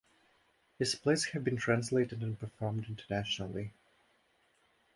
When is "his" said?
0.79-0.95